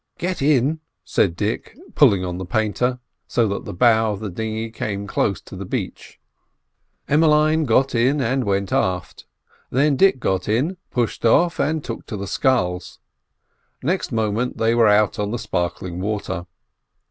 [0.17, 4.71] "Get in," said Dick, pulling on the painter so that the bow of the dinghy
[4.71, 6.19] came close to the beach.
[7.07, 9.27] Emmeline got carefully in, and went aft.
[9.69, 12.97] Then Dick got in, pushed off, and took to the sculls.
[13.83, 16.47] Next moment they were out on the sparkling water.